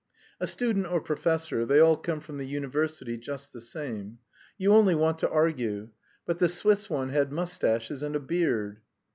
"A 0.39 0.47
student 0.47 0.87
or 0.87 0.99
professor, 0.99 1.63
they 1.63 1.79
all 1.79 1.95
come 1.95 2.21
from 2.21 2.39
the 2.39 2.47
university 2.47 3.17
just 3.17 3.53
the 3.53 3.61
same. 3.61 4.17
You 4.57 4.73
only 4.73 4.95
want 4.95 5.19
to 5.19 5.29
argue. 5.29 5.89
But 6.25 6.39
the 6.39 6.49
Swiss 6.49 6.89
one 6.89 7.09
had 7.09 7.31
moustaches 7.31 8.01
and 8.01 8.15
a 8.15 8.19
beard." 8.19 8.79